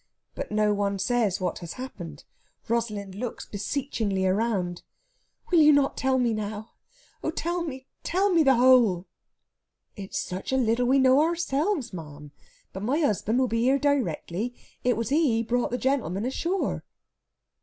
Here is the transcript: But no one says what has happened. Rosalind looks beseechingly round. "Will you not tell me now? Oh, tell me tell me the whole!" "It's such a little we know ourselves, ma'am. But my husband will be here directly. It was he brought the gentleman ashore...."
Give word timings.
But 0.33 0.51
no 0.51 0.73
one 0.73 0.97
says 0.97 1.39
what 1.39 1.59
has 1.59 1.73
happened. 1.73 2.23
Rosalind 2.67 3.13
looks 3.13 3.45
beseechingly 3.45 4.25
round. 4.25 4.81
"Will 5.51 5.59
you 5.59 5.71
not 5.71 5.95
tell 5.95 6.17
me 6.17 6.33
now? 6.33 6.71
Oh, 7.23 7.29
tell 7.29 7.63
me 7.63 7.85
tell 8.01 8.33
me 8.33 8.41
the 8.41 8.55
whole!" 8.55 9.05
"It's 9.95 10.19
such 10.19 10.51
a 10.51 10.57
little 10.57 10.87
we 10.87 10.97
know 10.97 11.21
ourselves, 11.21 11.93
ma'am. 11.93 12.31
But 12.73 12.81
my 12.81 12.97
husband 12.97 13.37
will 13.37 13.47
be 13.47 13.61
here 13.61 13.77
directly. 13.77 14.55
It 14.83 14.97
was 14.97 15.09
he 15.09 15.43
brought 15.43 15.69
the 15.69 15.77
gentleman 15.77 16.25
ashore...." 16.25 16.83